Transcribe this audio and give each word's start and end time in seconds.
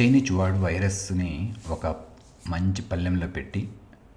Chinese 0.00 0.32
వాడు 0.32 0.54
వైరస్ని 0.54 1.54
ఒక 1.68 1.86
మంచి 2.48 2.82
పల్లెంలో 2.82 3.26
పెట్టి 3.26 3.72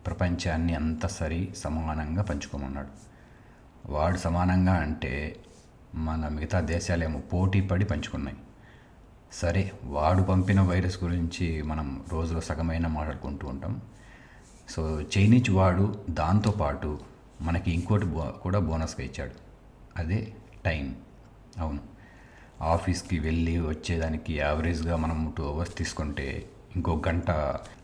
ప్రపంచాన్ని 0.06 0.75
అంతా 0.75 1.08
సరి 1.08 1.50
సమానంగా 1.58 2.22
పంచుకోమన్నాడు. 2.22 2.88
వాడు 3.92 4.17
సమానంగా 4.17 4.74
అంటే 4.74 5.40
మన 5.96 6.28
మిగతా 6.28 6.59
దేశాలేమో 6.59 7.20
పోటీ 7.20 7.62
పడి 7.62 7.86
పంచుకున్నాయి. 7.86 8.38
సరే 9.34 9.71
వాడు 9.84 10.23
పంపిన 10.23 10.62
వైరస్ 10.62 11.04
గురించి 11.04 11.62
మనం 11.62 12.05
రోజులో 12.09 12.41
సగమైన 12.41 12.88
మాట్లాడుకుంటూ 12.88 13.48
ఉంటాం. 13.48 13.82
సో 14.70 15.02
చైనీస్ 15.02 15.50
వాడు 15.50 16.05
దాంతోపాటు 16.09 17.00
మనకి 17.41 17.71
ఇంకోటి 17.71 18.05
బో 18.05 18.34
కూడా 18.41 18.59
బోనస్గా 18.59 19.05
ఇచ్చాడు. 19.05 19.32
అదే 19.98 20.34
టైం. 20.66 20.95
అవును. 21.57 21.91
ఆఫీస్కి 22.62 23.20
వెళ్ళి 23.20 23.59
వచ్చేదానికి 23.59 24.38
యావరేజ్గా 24.38 24.96
మనం 24.96 25.34
టూ 25.38 25.44
అవర్స్ 25.44 25.77
తీసుకుంటే 25.77 26.45
ఇంకో 26.76 27.02
గంట 27.08 27.27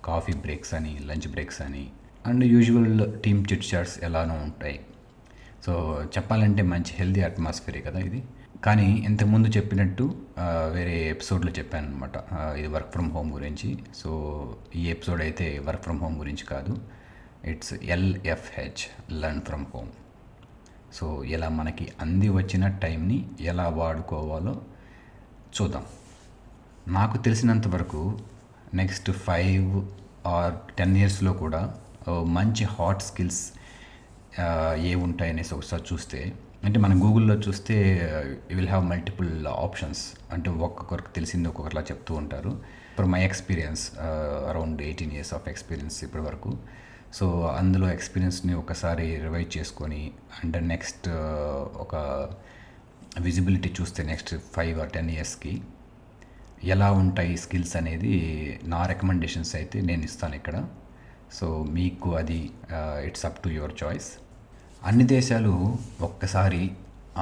కాఫీ 0.05 0.33
బ్రేక్స్ 0.33 0.73
అని 0.73 0.99
లంచ్ 1.05 1.27
బ్రేక్స్ 1.27 1.61
అని 1.61 1.87
and 2.25 2.43
usual 2.43 3.21
team 3.21 3.45
chit 3.53 3.75
chats 3.75 4.03
ఎలానో 4.03 4.33
ఉంటాయి. 4.33 4.79
సో 5.65 6.03
చెప్పాలంటే 6.17 6.61
మంచి 6.61 6.91
హెల్దీ 6.93 7.21
అట్మాస్ఫియరే 7.21 7.81
కదా 7.81 7.99
ఇది. 7.99 8.23
కానీ 8.65 8.85
ఇంతకుముందు 9.05 9.47
చెప్పినట్టు 9.47 10.15
వేరే 10.73 11.09
ఎపిసోడ్లో 11.09 11.51
చెప్పాను 11.51 11.87
అనమాట 11.87 12.11
ఇది 12.57 12.67
వర్క్ 12.67 12.91
ఫ్రమ్ 12.91 13.11
హోమ్ 13.11 13.33
గురించి. 13.33 13.77
సో 13.95 14.09
ఈ 14.75 14.89
ఎపిసోడ్ 14.89 15.21
అయితే 15.21 15.59
వర్క్ 15.59 15.83
ఫ్రమ్ 15.83 15.99
హోమ్ 15.99 16.17
గురించి 16.17 16.45
కాదు. 16.45 16.77
It's 17.45 17.73
LFH 17.73 19.13
learn 19.13 19.41
from 19.41 19.65
home. 19.75 19.87
So 20.97 21.07
ఇలా 21.23 21.49
మనకి 21.49 21.85
అంది 22.01 22.29
వచ్చిన 22.29 22.67
టైంని 22.83 23.17
ఎలా 23.39 23.67
వాడుకోవాలో 23.79 24.53
చూద్దాం. 25.55 25.85
నాకు 26.87 27.17
తెలిసినంత 27.17 27.67
వరకు 27.67 28.01
నెక్స్ట్ 28.73 29.11
ఫైవ్ 29.27 29.69
ఆర్ 30.27 30.53
టెన్ 30.77 30.97
ఇయర్స్లో 30.97 31.33
కూడా 31.43 31.61
మంచి 32.37 32.63
హాట్ 32.65 33.03
స్కిల్స్ 33.03 33.43
ఏ 34.89 34.91
ఉంటాయనేసి 34.95 35.53
ఒకసారి 35.55 35.83
చూస్తే 35.93 36.19
అంటే 36.65 36.77
మనం 36.79 36.97
గూగుల్లో 37.03 37.35
చూస్తే 37.35 37.75
విల్ 38.55 38.67
హ్యావ్ 38.67 38.85
మల్టిపుల్ 38.85 39.31
ఆప్షన్స్. 39.47 40.01
అంటే 40.33 40.49
ఒక్కొక్కరికి 40.49 41.11
తెలిసింది 41.15 41.47
ఒక్కొక్కరిలా 41.47 41.81
చెప్తూ 41.81 42.13
ఉంటారు. 42.15 42.51
ఇప్పుడు 42.91 43.07
my 43.07 43.21
experience 43.25 43.83
around 44.49 44.79
eighteen 44.81 45.11
years 45.11 45.33
of 45.33 45.45
experience 45.49 45.97
ఇప్పటి 46.03 46.23
వరకు 46.23 46.51
సో 47.17 47.25
అందులో 47.59 47.87
ఎక్స్పీరియన్స్ని 47.95 48.53
ఒకసారి 48.61 49.05
రివైజ్ 49.25 49.51
చేసుకొని 49.57 50.01
అండ్ 50.39 50.57
నెక్స్ట్ 50.71 51.07
ఒక 51.83 51.95
విజిబిలిటీ 53.25 53.69
చూస్తే 53.77 54.01
నెక్స్ట్ 54.09 54.35
ఫైవ్ 54.55 54.77
ఆర్ 54.83 54.91
టెన్ 54.95 55.09
ఇయర్స్కి 55.15 55.53
ఎలా 56.73 56.89
ఉంటాయి 56.91 57.33
స్కిల్స్ 57.37 57.75
అనేది 57.79 58.13
నా 58.73 58.81
రికమెండేషన్స్ 58.91 59.53
అయితే 59.59 59.77
నేను 59.89 60.03
ఇస్తాను 60.09 60.35
ఇక్కడ. 60.35 60.57
సో 61.37 61.47
మీకు 61.77 62.09
అది 62.21 62.39
it's 63.07 63.25
up 63.29 63.39
to 63.43 63.49
your 63.57 63.73
choice. 63.83 64.09
అన్ని 64.89 65.05
దేశాలు 65.15 65.53
ఒక్కసారి 66.07 66.61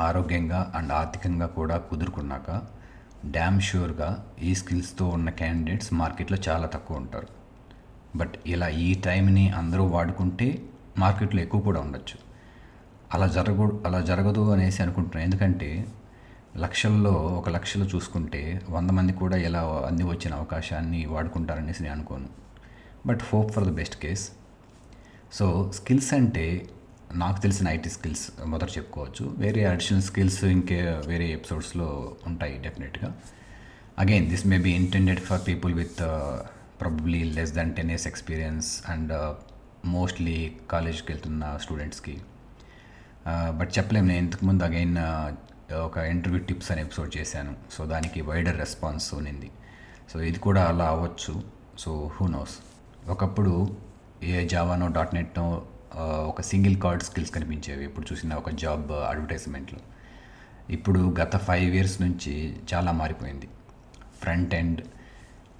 ఆరోగ్యంగా 0.08 0.60
అండ్ 0.78 0.92
ఆర్థికంగా 1.00 1.48
కూడా 1.60 1.78
కుదురుకున్నాక 1.90 2.50
డ్యామ్ 3.36 3.62
షూర్గా 3.62 4.10
ఈ 4.42 4.56
స్కిల్స్తో 4.56 5.06
ఉన్న 5.18 5.30
క్యాండిడేట్స్ 5.30 5.94
మార్కెట్లో 6.02 6.38
చాలా 6.48 6.68
తక్కువ 6.76 7.02
ఉంటారు. 7.04 7.30
బట్ 8.16 8.34
ఇలా 8.46 8.68
ఈ 8.68 8.94
టైంని 8.94 9.50
అందరూ 9.50 9.84
వాడుకుంటే 9.84 10.62
మార్కెట్లో 10.98 11.42
ఎక్కువ 11.42 11.62
కూడా 11.62 11.80
ఉండొచ్చు. 11.80 12.26
అలా 13.14 13.28
జరగ 13.28 13.80
అలా 13.86 14.02
జరగదు 14.02 14.52
అనేసి 14.52 14.82
అనుకుంటున్నాను 14.82 15.26
ఎందుకంటే 15.26 15.86
లక్షల్లో 16.58 17.12
ఒక 17.12 17.50
లక్షలో 17.50 17.86
చూసుకుంటే 17.86 18.62
వంద 18.70 18.90
మంది 18.90 19.14
కూడా 19.14 19.38
ఇలా 19.38 19.62
అంది 19.62 20.04
వచ్చిన 20.04 20.34
అవకాశాన్ని 20.34 21.06
వాడుకుంటారనేసి 21.06 21.84
నేను 21.84 21.96
అనుకోను. 21.96 22.30
But 23.06 23.20
hope 23.34 23.52
for 23.52 23.64
the 23.64 23.72
best 23.72 23.96
case. 23.96 24.30
So 25.34 25.72
skills 25.76 26.14
అంటే 26.14 26.70
నాకు 27.14 27.42
తెలిసిన 27.42 27.70
ఐటీ 27.70 27.90
స్కిల్స్ 27.90 28.32
మొదట 28.46 28.70
చెప్పుకోవచ్చు. 28.78 29.36
వేరే 29.38 29.66
అడిషనల్ 29.66 30.02
స్కిల్స్ 30.02 30.44
ఇంకే 30.44 31.02
వేరే 31.08 31.28
ఎపిసోడ్స్లో 31.28 32.16
ఉంటాయి 32.28 32.58
డెఫినెట్గా. 32.58 33.14
Again 34.00 34.30
this 34.30 34.48
may 34.48 34.58
be 34.58 34.72
intended 34.72 35.20
for 35.20 35.42
people 35.48 35.74
with 35.74 36.02
probably 36.80 37.22
less 37.38 37.54
than 37.58 37.72
ten 37.78 37.90
years 37.94 38.08
experience 38.12 38.70
and 38.94 39.14
mostly 39.96 40.38
కాలేజ్కి 40.72 41.08
వెళ్తున్న 41.12 41.44
స్టూడెంట్స్కి 41.64 42.16
బట్ 43.60 43.72
చెప్పలేము 43.78 44.08
నేను 44.12 44.22
ఇంతకుముందు 44.26 44.64
అగైన్ 44.70 44.98
uh, 45.08 45.28
ఒక 45.88 45.98
ఇంటర్వ్యూ 46.14 46.40
టిప్స్ 46.48 46.68
అనే 46.72 46.82
ఎపిసోడ్ 46.86 47.12
చేశాను. 47.18 47.52
సో 47.76 47.82
దానికి 47.92 48.20
వైడర్ 48.22 48.58
రెస్పాన్స్ 48.64 49.08
ఉన్నింది. 49.20 49.48
సో 50.12 50.18
ఇది 50.30 50.40
కూడా 50.40 50.62
అలా 50.72 50.88
అవ్వచ్చు. 50.96 51.34
సో 51.84 51.92
హూ 52.16 52.26
నోస్ 52.28 52.56
ఒకప్పుడు 53.14 53.54
ఏ 54.34 54.36
జావానో 54.54 54.88
డాట్ 54.98 55.14
నెట్నో 55.18 55.46
ఒక 56.32 56.42
సింగిల్ 56.52 56.78
కార్డ్ 56.84 57.04
స్కిల్స్ 57.08 57.32
కనిపించేవి. 57.38 57.84
ఇప్పుడు 57.90 58.06
చూసిన 58.12 58.34
ఒక 58.42 58.52
జాబ్ 58.64 58.92
అడ్వర్టైజ్మెంట్లో 59.10 59.82
ఇప్పుడు 60.78 61.02
గత 61.22 61.36
ఫైవ్ 61.48 61.70
ఇయర్స్ 61.76 61.98
నుంచి 62.02 62.34
చాలా 62.74 62.94
మారిపోయింది. 63.02 63.50
Front 64.22 64.54
end 64.60 64.82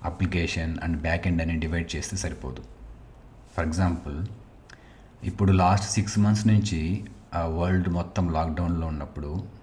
application 0.06 0.78
and 0.84 0.98
back 1.02 1.28
end 1.28 1.42
అని 1.42 1.60
డివైడ్ 1.60 1.96
చేస్తే 1.96 2.18
సరిపోదు. 2.18 2.64
ఫర్ 3.58 3.66
ఎగ్జాంపుల్ 3.66 4.26
ఇప్పుడు 5.24 5.52
లాస్ట్ 5.52 5.92
సిక్స్ 5.92 6.20
మంత్స్ 6.20 6.48
నుంచి 6.48 7.06
ఆ 7.36 7.46
వరల్డ్ 7.46 7.90
మొత్తం 7.90 8.34
లాక్డౌన్లో 8.34 8.88
ఉన్నప్పుడు 8.88 9.56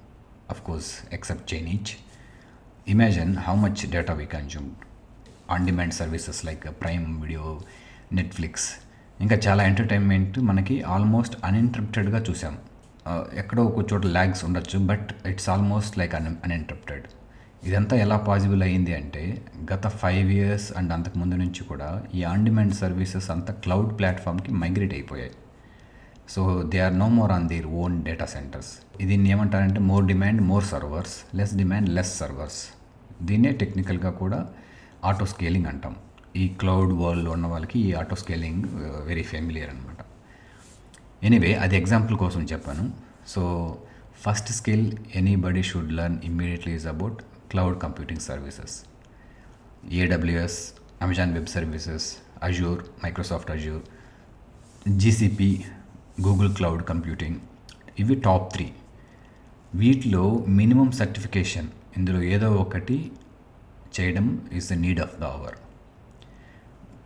course 0.67 1.15
except 1.15 1.55
Chinese 1.55 1.93
imagine 2.89 3.37
how 3.37 3.55
much 3.55 3.91
data 3.91 4.15
we 4.15 4.27
consume 4.27 4.71
on 5.51 5.67
demand 5.67 5.95
services 5.95 6.45
like 6.45 6.65
Prime 6.83 7.21
Video 7.23 7.61
Netflix 8.13 8.69
ఇంకా 9.21 9.37
చాలా 9.37 9.65
ఎంటర్టైన్మెంట్ 9.65 10.39
మనకి 10.39 10.83
ఆల్మోస్ట్ 10.83 11.37
అన్ఇంటరప్టెడ్గా 11.45 12.25
చూసాం. 12.31 12.59
ఎక్కడో 13.35 13.63
ఒక 13.65 13.93
చోట 13.93 14.05
ల్యాగ్స్ 14.07 14.45
ఉండొచ్చు 14.45 14.79
but 14.79 15.09
it's 15.27 15.49
almost 15.49 15.99
like 15.99 16.15
un 16.15 16.27
uninterrupted 16.27 17.07
ఇదంతా 17.67 17.95
ఎలా 18.05 18.17
పాసిబుల్ 18.29 18.63
అయ్యింది 18.67 18.93
అంటే 18.99 19.21
గత 19.73 19.87
ఫైవ్ 20.01 20.29
ఇయర్స్ 20.37 20.67
అండ్ 20.79 20.93
అంతకు 20.95 21.17
ముందు 21.21 21.37
నుంచి 21.43 21.63
కూడా 21.69 21.89
ఈ 22.19 22.21
ఆన్ 22.31 22.45
డిమాండ్ 22.49 22.75
సర్వీసెస్ 22.81 23.29
అంతా 23.35 23.53
క్లౌడ్ 23.65 23.91
ప్లాట్ఫామ్కి 23.99 24.51
మైగ్రేట్ 24.63 24.95
అయిపోయాయి. 24.97 25.35
So 26.33 26.41
they 26.73 26.79
are 26.87 26.97
no 27.03 27.09
more 27.19 27.33
on 27.37 27.47
their 27.53 27.69
own 27.83 27.95
data 28.09 28.27
centres. 28.35 28.73
దీన్ని 29.11 29.31
ఏమంటారంటే 29.35 29.81
more 29.91 30.05
demand 30.11 30.43
more 30.51 30.67
servers 30.73 31.17
less 31.39 31.55
demand 31.63 31.89
less 31.97 32.13
servers. 32.21 32.61
దీన్నే 33.29 33.53
టెక్నికల్గా 33.63 34.13
కూడా 34.23 34.41
ఆటో 35.11 35.27
స్కేలింగ్ 35.33 35.69
అంటాం. 35.73 35.95
ఈ 36.43 36.45
క్లౌడ్ 36.61 36.93
వరల్డ్లో 37.03 37.31
ఉన్న 37.37 37.47
వాళ్ళకి 37.55 37.79
ఈ 37.87 37.89
ఆటో 38.03 38.17
స్కేలింగ్ 38.23 38.63
వెరీ 39.09 39.25
ఫెమిలియర్ 39.33 39.71
అనమాట 39.75 40.01
ఎనీవే 41.29 41.51
అది 41.65 41.75
ఎగ్జాంపుల్ 41.83 42.17
కోసం 42.23 42.45
చెప్పాను. 42.53 42.85
So 43.33 43.43
first 44.25 44.51
skill 44.61 44.87
anybody 45.45 45.63
should 45.69 45.93
learn 45.99 46.17
immediately 46.29 46.73
is 46.79 46.87
about 46.95 47.21
cloud 47.53 47.79
computing 47.81 48.21
services 48.21 48.77
AWS 50.03 50.59
Amazon 51.03 51.33
Web 51.33 51.47
Services 51.47 52.07
Azure 52.43 52.83
Microsoft 53.05 53.51
Azure 53.51 53.83
GCP 54.97 55.51
Google 56.21 56.55
cloud 56.55 56.85
computing 56.85 57.39
ఇవి 57.99 58.15
టాప్ 58.21 58.47
త్రీ 58.53 58.67
వీటిలో 59.75 60.23
minimum 60.49 60.91
certification 60.93 61.69
ఇందులో 61.97 62.23
ఏదో 62.23 62.49
ఒకటి 62.55 62.97
చేయడం 63.97 64.27
is 64.53 64.69
the 64.71 64.73
need 64.73 65.01
of 65.01 65.17
the 65.21 65.25
hour 65.25 65.57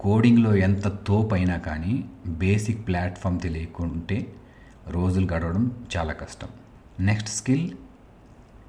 కోడింగ్లో 0.01 0.51
ఎంత 0.56 0.89
తోపైనా 0.89 1.56
కానీ 1.59 1.95
basic 2.27 2.83
platform 2.89 3.39
తెలియకుంటే 3.41 4.19
రోజులు 4.89 5.27
గడవడం 5.33 5.65
చాలా 5.97 6.12
కష్టం. 6.12 6.51
నెక్స్ట్ 7.01 7.31
స్కిల్ 7.31 7.65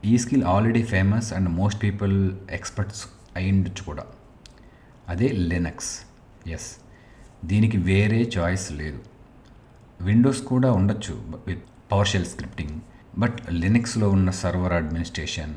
ఈ 0.06 0.18
skill 0.18 0.44
already 0.44 0.84
famous 0.84 1.34
and 1.34 1.50
most 1.50 1.84
people 1.84 2.38
experts 2.52 3.08
అయ్యుండొచ్చు 3.36 3.84
కూడా. 3.84 4.04
అదే 5.10 5.28
లినక్స్ 5.28 6.02
ఎస్ 6.50 6.76
దీనికి 7.46 7.78
వేరే 7.78 8.32
చాయిస్ 8.38 8.72
లేదు. 8.72 9.04
విండోస్ 10.02 10.42
కూడా 10.42 10.72
ఉండొచ్చు 10.72 11.34
with 11.48 11.64
power 11.92 12.08
shell 12.08 12.26
scripting 12.26 12.82
but 13.18 13.38
లినక్స్లో 13.52 14.10
ఉన్న 14.10 14.30
server 14.30 14.74
administration 14.74 15.56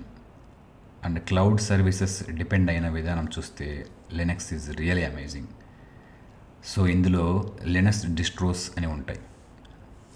and 1.04 1.20
cloud 1.20 1.60
services 1.60 2.30
depend 2.30 2.70
అయిన 2.70 2.88
విధానం 2.88 3.28
చూస్తే 3.38 3.86
Linux 4.12 4.54
is 4.54 4.76
really 4.76 5.04
amazing 5.04 5.46
so 6.64 6.86
ఇందులో 6.86 7.52
లినక్స్ 7.64 8.06
డిస్ట్రోస్ 8.06 8.70
అని 8.76 8.86
ఉంటాయి. 8.86 9.20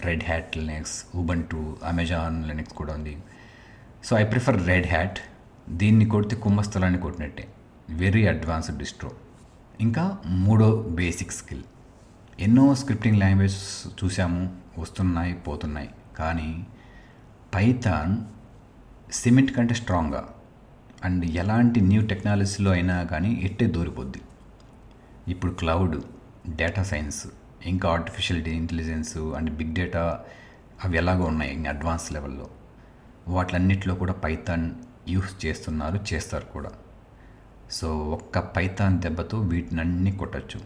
Red 0.00 0.24
Hat 0.24 0.56
Linux 0.56 1.04
Ubuntu 1.14 1.76
Amazon 1.84 2.48
Linux 2.48 2.74
కూడా 2.74 2.94
ఉంది. 2.94 3.18
So 4.06 4.18
I 4.18 4.24
prefer 4.24 4.66
Red 4.66 4.86
Hat 4.86 5.18
దీన్ని 5.68 6.06
కొడితే 6.06 6.36
కుంభస్థలాన్ని 6.36 6.98
కొట్టినట్టే. 7.00 7.48
వెరీ 7.90 8.26
అడ్వాన్స్డ్ 8.26 8.78
డిస్ట్రో 8.78 9.10
ఇంకా 9.80 10.18
మూడో 10.26 10.82
బేసిక్ 10.82 11.32
స్కిల్ 11.32 11.62
ఎన్నో 12.40 12.74
స్క్రిప్టింగ్ 12.74 13.18
లాంగ్వేజ్ 13.18 13.56
చూసాము 14.00 14.56
వస్తున్నాయి 14.78 15.34
పోతున్నాయి. 15.34 15.90
కానీ 16.18 16.66
పైథాన్ 17.54 18.14
సిమెంట్ 19.12 19.52
కంటే 19.52 19.74
స్ట్రాంగ్గా 19.74 20.22
అండ్ 21.04 21.24
ఎలాంటి 21.24 21.80
న్యూ 21.80 22.06
టెక్నాలజీలో 22.06 22.70
అయినా 22.70 23.02
కానీ 23.02 23.40
ఎట్టే 23.42 23.66
దూరిపోద్ది. 23.66 24.20
ఇప్పుడు 25.28 25.52
క్లౌడ్ 25.52 25.96
డేటా 26.56 26.82
సైన్స్ 26.82 27.26
ఇంకా 27.66 27.88
artificial 27.88 28.48
intelligence 28.48 29.16
and 29.16 29.50
big 29.50 29.74
data 29.74 30.20
అవి 30.84 30.96
ఎలాగో 30.96 31.24
ఉన్నాయి 31.24 31.66
అడ్వాన్స్ 31.66 32.12
లెవెల్లో 32.12 32.46
వాటిలన్నిటిలో 33.28 33.94
కూడా 33.94 34.12
పైథాన్ 34.12 34.74
యూస్ 35.08 35.46
చేస్తున్నారు 35.46 36.14
చేస్తారు 36.14 36.44
కూడా. 36.44 36.70
సో 37.70 37.98
ఒక్క 37.98 38.38
పైథాన్ 38.38 39.02
దెబ్బతో 39.02 39.40
వీటినన్నీ 39.40 40.12
కొట్టచ్చు. 40.12 40.60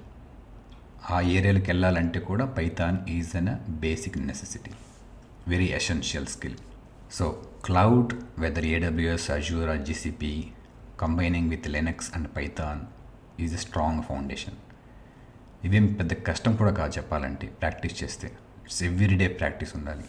ఆ 1.10 1.20
ఏరియాలకు 1.20 1.64
వెళ్ళాలంటే 1.68 2.20
కూడా 2.20 2.46
Python 2.46 3.08
is 3.08 3.36
an 3.36 3.70
basic 3.70 4.18
necessity. 4.18 4.70
Very 5.48 5.64
essential 5.64 6.26
skill. 6.26 6.56
So 7.12 7.42
cloud 7.64 8.14
whether 8.38 8.64
AWS 8.64 9.30
Azure 9.30 9.68
or 9.68 9.78
GCP 9.78 10.46
combining 11.00 11.50
with 11.50 11.68
Linux 11.68 12.10
and 12.14 12.28
Python 12.36 12.80
is 13.40 13.54
a 13.54 13.56
strong 13.56 14.02
foundation. 14.02 14.54
ఇవేం 15.64 15.86
పెద్ద 15.86 16.12
కష్టం 16.12 16.56
కూడా 16.56 16.70
కాదు 16.70 16.92
చెప్పాలంటే 16.96 17.46
ప్రాక్టీస్ 17.46 18.04
చేస్తే. 18.04 18.26
ఇట్స్ 18.64 18.82
ఎవ్రీడే 18.82 19.28
ప్రాక్టీస్ 19.28 19.76
ఉండాలి. 19.76 20.04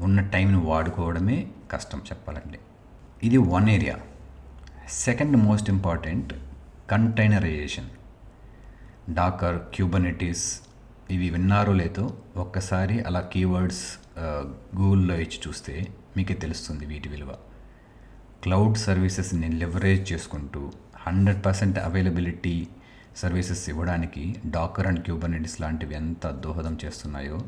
ఉన్న 0.00 0.20
టైంని 0.20 0.56
వాడుకోవడమే 0.56 1.46
కష్టం 1.72 1.98
చెప్పాలంటే. 1.98 2.58
ఇది 3.22 3.36
one 3.36 3.68
area. 3.68 3.96
Second 4.88 5.36
most 5.36 5.70
important 5.70 6.34
containerization. 6.90 7.90
Docker 9.14 9.58
Kubernetes 9.58 10.60
ఇవి 11.10 11.30
విన్నారో 11.30 11.72
లేదో 11.72 12.16
ఒక్కసారి 12.36 13.00
అలా 13.00 13.20
కీవర్డ్స్ 13.20 13.84
గూగుల్లో 14.76 15.14
ఇచ్చి 15.14 15.38
చూస్తే 15.48 15.86
మీకే 16.16 16.34
తెలుస్తుంది 16.34 16.86
వీటి 16.86 17.08
విలువ. 17.08 17.36
క్లౌడ్ 18.42 18.76
సర్వీసెస్ని 18.78 19.48
లెవరేజ్ 19.48 20.12
చేసుకుంటూ 20.12 20.72
హండ్రెడ్ 21.06 21.44
పర్సెంట్ 21.46 21.78
అవైలబిలిటీ 21.78 22.68
సర్వీసెస్ 23.16 23.68
ఇవ్వడానికి 23.68 24.36
డాకర్ 24.46 24.86
అండ్ 24.86 25.00
క్యూబనిటీస్ 25.00 25.60
లాంటివి 25.60 25.94
ఎంత 25.94 26.26
దోహదం 26.26 26.78
చేస్తున్నాయో 26.84 27.40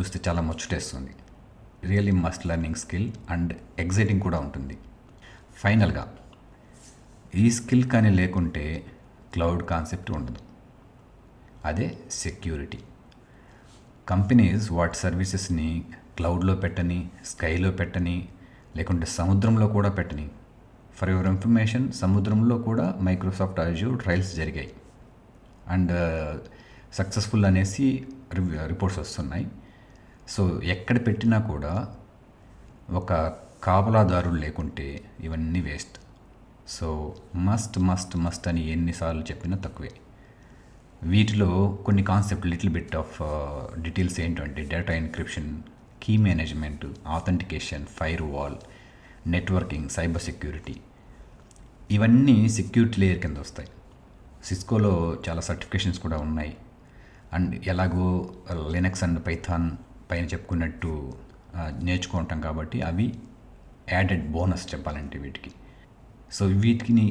చూస్తే 0.00 0.20
చాలా 0.28 0.40
ముచ్చటేస్తుంది. 0.40 1.10
Really 1.86 2.12
must 2.12 2.46
learning 2.46 2.74
skill 2.74 3.12
and 3.30 3.54
exciting 3.78 4.20
కూడా 4.20 4.38
ఉంటుంది. 4.38 4.78
ఫైనల్గా 5.56 6.14
ఈ 7.34 7.50
స్కిల్ 7.50 7.84
కానీ 7.84 8.10
లేకుంటే 8.10 8.86
క్లౌడ్ 9.34 9.62
కాన్సెప్ట్ 9.62 10.10
ఉండదు. 10.10 10.36
అదే 11.64 11.98
సెక్యూరిటీ. 12.10 12.78
కంపెనీస్ 14.08 14.72
వాటి 14.72 14.96
సర్వీసెస్ని 14.96 15.84
క్లౌడ్లో 16.16 16.54
పెట్టని 16.54 17.08
స్కైలో 17.24 17.70
పెట్టని 17.70 18.28
లేకుంటే 18.76 19.06
సముద్రంలో 19.06 19.66
కూడా 19.66 19.88
పెట్టని. 19.88 20.30
ఫర్ 20.96 21.10
యువర్ 21.10 21.26
ఇన్ఫర్మేషన్ 21.26 21.92
సముద్రంలో 21.92 22.58
కూడా 22.58 22.94
మైక్రోసాఫ్ట్ 23.02 23.60
అజ్యూర్ 23.60 24.02
ట్రయల్స్ 24.02 24.36
జరిగాయి. 24.36 24.72
అండ్ 25.68 25.92
సక్సెస్ఫుల్ 26.94 27.44
అనేసి 27.44 28.06
రిపోర్ట్స్ 28.66 28.98
వస్తున్నాయి. 28.98 29.46
సో 30.28 30.62
ఎక్కడ 30.62 31.06
పెట్టినా 31.06 31.38
కూడా 31.38 31.96
ఒక 32.90 33.12
కాపలాదారులు 33.64 34.34
లేకుంటే 34.34 35.04
ఇవన్నీ 35.20 35.60
waste. 35.60 35.98
So 36.68 37.16
must 37.36 37.78
must 37.78 38.16
must 38.16 38.48
అని 38.48 38.70
ఎన్నిసార్లు 38.72 39.22
చెప్పినా 39.22 39.56
తక్కువే. 39.56 39.90
వీటిలో 41.02 41.78
కొన్ని 41.86 42.02
concept 42.02 42.46
little 42.46 42.72
bit 42.72 42.96
of 42.96 43.18
details 43.80 44.20
ఏంటంటే 44.20 44.62
data 44.64 44.94
encryption 44.94 45.62
key 46.02 46.16
management 46.16 46.86
authentication 47.06 47.86
firewall 48.22 48.56
networking 49.26 49.88
cyber 49.88 50.22
security 50.22 50.76
ఇవన్నీ 51.90 52.48
సెక్యూరిటీ 52.48 53.00
లేయర్ 53.00 53.18
కింద 53.18 53.38
వస్తాయి. 53.38 53.68
సిస్కోలో 54.44 55.18
చాలా 55.28 55.40
సర్టిఫికేషన్స్ 55.40 55.98
కూడా 55.98 56.16
ఉన్నాయి. 56.16 56.56
అండ్ 57.32 57.68
ఎలాగో 57.68 58.30
లినక్స్ 58.70 59.04
అండ్ 59.04 59.26
పైథాన్ 59.26 59.70
పైన 60.10 60.24
చెప్పుకున్నట్టు 60.32 60.92
నేర్చుకుంటాం 61.88 62.38
కాబట్టి 62.46 62.78
అవి 62.88 63.06
యాడెడ్ 63.92 64.24
బోనస్ 64.34 64.66
చెప్పాలంటే 64.74 65.16
వీటికి. 65.24 65.50
సో 66.36 66.44
వీటిని 66.64 67.06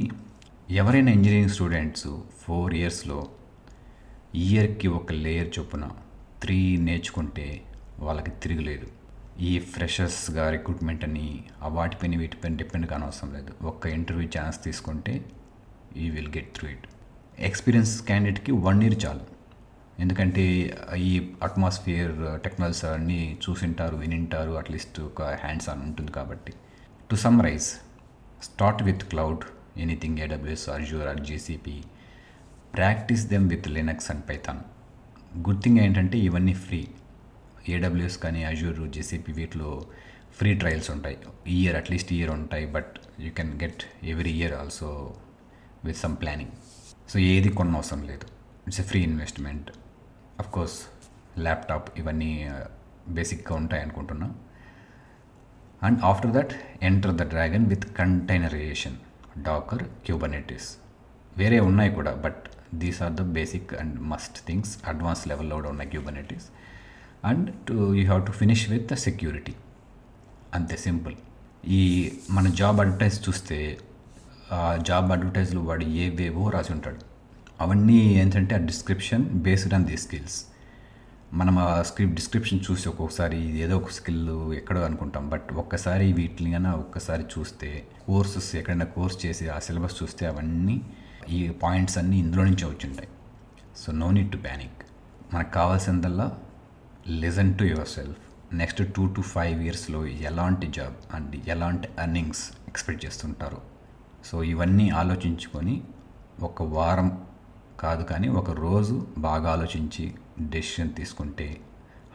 ఎవరైనా 0.81 1.12
ఇంజనీరింగ్ 1.18 1.53
స్టూడెంట్స్ 1.56 2.07
ఫోర్ 2.44 2.74
ఇయర్స్లో 2.81 3.19
ఇయర్కి 4.47 4.88
ఒక 5.00 5.12
లేయర్ 5.25 5.51
చొప్పున 5.57 5.86
త్రీ 6.44 6.59
నేర్చుకుంటే 6.88 7.47
వాళ్ళకి 8.06 8.31
తిరగలేదు. 8.44 8.88
ఈ 9.50 9.51
ఫ్రెషర్స్గా 9.74 10.44
రిక్రూట్మెంట్ 10.56 11.03
అని 11.07 11.27
ఆ 11.63 11.69
వాటిపైన 11.77 12.18
వీటిపైన 12.21 12.53
డిపెండ్ 12.62 12.88
కానవసరం 12.91 13.30
లేదు. 13.38 13.51
ఒక్క 13.71 13.86
ఇంటర్వ్యూ 13.98 14.27
ఛాన్స్ 14.36 14.57
తీసుకుంటే 14.65 15.13
you 16.01 16.07
will 16.18 16.33
get 16.38 16.51
through 16.57 16.68
it 16.75 16.86
experience 17.50 17.94
క్యాండిడేట్కి 18.09 18.51
one 18.68 18.81
year 18.86 18.98
చాలు. 19.06 19.25
ఎందుకంటే 20.03 20.44
ఈ 21.07 21.12
అట్మాస్ఫియర్ 21.44 22.13
టెక్నాలజీస్ 22.45 22.86
అన్నీ 22.86 23.19
చూసింటారు 23.44 23.95
వినింటారు 24.03 24.53
అట్లీస్ట్ 24.62 24.97
ఒక 25.09 25.21
హ్యాండ్స్ 25.44 25.68
ఆన్ 25.74 25.81
ఉంటుంది 25.88 26.12
కాబట్టి. 26.12 26.53
To 27.09 27.15
summarize 27.25 27.68
start 28.47 28.81
with 28.88 29.03
cloud 29.12 29.44
anything 29.83 30.19
AWS 30.25 30.65
Azure 30.75 31.07
or 31.12 31.21
GCP 31.30 31.75
practice 32.77 33.24
them 33.33 33.45
with 33.53 33.68
Linux 33.77 34.09
and 34.12 34.24
Python 34.30 34.62
good 35.47 35.62
thing 35.63 35.80
ఏంటంటే 35.86 36.18
ఇవన్నీ 36.27 36.56
ఫ్రీ 36.65 36.81
ఏడబ్ల్యూఎస్ 37.75 38.18
కానీ 38.25 38.41
అజూర్ 38.51 38.81
జేసీపీ 38.98 39.31
వీటిలో 39.39 39.69
ఫ్రీ 40.38 40.51
ట్రయల్స్ 40.62 40.89
ఉంటాయి. 40.95 41.18
ఇయర్ 41.56 41.75
అట్లీస్ట్ 41.81 42.12
ఇయర్ 42.18 42.31
ఉంటాయి 42.38 42.65
but 42.75 42.94
you 43.25 43.31
can 43.39 43.53
get 43.63 43.83
every 44.13 44.33
year 44.39 44.56
also 44.62 44.89
with 45.86 46.00
some 46.03 46.18
planning 46.24 46.53
so 47.12 47.18
ఏది 47.33 47.50
కొన్న 47.59 47.80
అవసరం 47.81 48.03
లేదు. 48.12 48.25
It's 48.68 48.81
a 48.83 48.88
free 48.91 49.01
investment 49.09 49.68
of 50.41 50.49
course 50.55 50.77
laptop 51.45 51.87
ఇవన్నీ 52.01 52.31
uh, 52.53 52.65
బేసిక్గా 53.17 53.53
ఉంటాయి 53.61 53.81
అనుకుంటున్నా. 53.85 54.27
And 55.81 55.99
after 56.09 56.31
that 56.37 56.53
enter 56.89 57.13
the 57.19 57.23
dragon 57.33 57.65
with 57.71 57.85
containerization 57.99 58.97
Docker 59.47 59.83
Kubernetes 60.05 60.67
వేరే 61.37 61.57
ఉన్నాయి 61.69 61.91
కూడా 61.97 62.11
but 62.25 62.43
these 62.83 62.99
are 63.05 63.13
the 63.19 63.23
basic 63.37 63.71
and 63.81 63.95
must 64.11 64.37
things 64.47 64.73
advance 64.91 65.23
లెవెల్లో 65.31 65.55
కూడా 65.59 65.69
ఉన్నాయి 65.73 65.89
Kubernetes 65.93 66.47
and 67.29 67.47
to 67.67 67.75
you 67.99 68.03
have 68.11 68.23
to 68.29 68.35
finish 68.41 68.65
with 68.73 68.88
the 68.93 68.97
security 69.07 69.55
అంతే 70.57 70.75
సింపుల్. 70.88 71.15
ఈ 71.77 71.81
మన 72.35 72.47
జాబ్ 72.61 72.79
అడ్వర్టైజ్ 72.81 73.17
చూస్తే 73.27 73.57
ఆ 74.57 74.61
జాబ్ 74.89 75.11
అడ్వర్టైజ్లో 75.15 75.61
వాడు 75.69 75.85
ఏవేవో 76.03 76.43
రాసి 76.55 76.71
ఉంటాడు. 76.75 77.01
అవన్నీ 77.62 77.93
ఏంటంటే 77.93 78.55
ఆ 78.55 78.57
description 78.57 79.24
based 79.24 79.74
on 79.74 79.85
the 79.85 79.97
skills 79.97 80.45
మనం 81.33 81.59
ఆ 81.59 81.81
స్క్రిప్ట్ 81.81 82.15
డిస్క్రిప్షన్ 82.15 82.59
చూసి 82.71 82.89
ఒక్కొక్కసారి 82.89 83.57
ఏదో 83.57 83.77
ఒక 83.77 83.89
స్కిల్ 83.89 84.53
ఎక్కడో 84.53 84.81
అనుకుంటాం. 84.81 85.29
బట్ 85.29 85.53
ఒక్కసారి 85.53 86.13
వీటిని 86.13 86.51
కన్నా 86.51 86.71
ఒక్కసారి 86.71 87.24
చూస్తే 87.24 87.88
కోర్సెస్ 88.05 88.55
ఎక్కడైనా 88.55 88.85
కోర్స్ 88.85 89.25
చేసి 89.25 89.50
ఆ 89.50 89.59
సిలబస్ 89.59 90.03
చూస్తే 90.03 90.25
అవన్నీ 90.25 90.81
ఈ 91.29 91.50
పాయింట్స్ 91.50 91.97
అన్నీ 91.97 92.19
ఇందులో 92.19 92.43
నుంచే 92.43 92.65
వచ్చింటాయి. 92.67 93.07
So 93.77 93.91
no 93.91 94.12
need 94.12 94.31
to 94.31 94.38
panic 94.38 94.79
మనకు 95.33 95.51
కావాల్సిందల్లా 95.51 96.38
listen 97.09 97.57
to 97.57 97.63
yourself 97.88 98.21
next 98.55 98.93
two 98.93 99.07
to 99.07 99.21
five 99.21 99.63
ఇయర్స్లో 99.63 100.05
ఎలాంటి 100.05 100.67
జాబ్ 100.67 101.15
అండ్ 101.15 101.35
ఎలాంటి 101.47 101.88
ఎర్నింగ్స్ 102.00 102.51
ఎక్స్పెక్ట్ 102.67 103.05
చేస్తుంటారు? 103.05 103.57
సో 104.25 104.43
ఇవన్నీ 104.43 104.89
ఆలోచించుకొని 104.89 105.81
ఒక 106.41 106.63
వారం 106.63 107.21
కాదు 107.79 108.03
కానీ 108.03 108.27
ఒక 108.27 108.51
రోజు 108.51 109.08
బాగా 109.17 109.51
ఆలోచించి 109.51 110.15
డెసిషన్ 110.39 110.94
తీసుకుంటే 110.94 111.62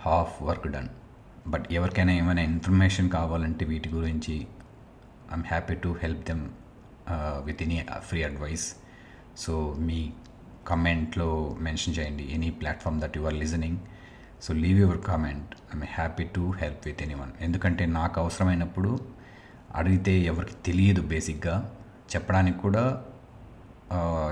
హాఫ్ 0.06 0.42
వర్క్ 0.42 0.68
డన్ 0.68 0.88
బట్ 1.46 1.72
ఎవరికైనా 1.72 2.12
ఏమైనా 2.12 2.42
ఇన్ఫర్మేషన్ 2.42 3.10
కావాలంటే 3.10 3.64
వీటి 3.64 3.88
గురించి 3.88 4.34
I'm 5.30 5.44
happy 5.46 5.74
to 5.74 5.96
help 6.02 6.26
them 6.26 6.48
with 7.44 7.62
any 7.62 7.86
free 7.98 8.22
advice 8.22 8.74
so 9.36 9.76
మీ 9.78 10.12
కమెంట్లో 10.66 11.56
మెన్షన్ 11.60 11.94
చేయండి. 11.94 12.22
Any 12.22 12.50
platform 12.50 13.00
that 13.00 13.16
you 13.16 13.22
are 13.22 13.34
listening 13.34 13.78
so 14.42 14.54
leave 14.54 14.78
your 14.78 14.98
comment 14.98 15.54
I'm 15.54 15.84
happy 15.94 16.24
to 16.24 16.52
help 16.58 16.86
with 16.86 17.02
any 17.02 17.14
one 17.14 17.32
ఎందుకంటే 17.40 17.86
నాకు 17.86 18.20
అవసరమైనప్పుడు 18.20 19.00
అడిగితే 19.74 20.20
ఎవరికి 20.20 20.54
తెలియదు 20.66 21.02
బేసిక్గా 21.02 21.74
చెప్పడానికి 22.14 22.58
కూడా 22.58 23.04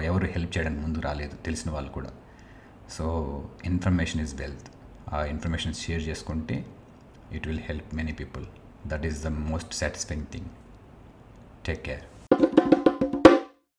ఎవరు 0.03 0.27
హెల్ప్ 0.27 0.59
చేయడానికి 0.59 0.83
ముందు 0.83 0.99
రాలేదు 0.99 1.37
తెలిసిన 1.37 1.71
వాళ్ళు 1.71 1.91
కూడా. 1.91 2.13
So 2.91 3.05
information 3.65 4.21
is 4.21 4.35
wealth. 4.35 4.69
ఆ 5.13 5.25
ఇన్ఫర్మేషన్ 5.25 5.75
షేర్ 5.75 6.03
చేసుకుంటే 6.03 6.67
it 7.33 7.47
will 7.47 7.61
help 7.61 7.95
many 7.95 8.13
people. 8.13 8.47
That 8.87 9.07
is 9.07 9.25
the 9.25 9.27
most 9.27 9.75
satisfying 9.75 10.27
thing. 10.33 10.47
Take 11.67 11.83
care. 11.83 12.03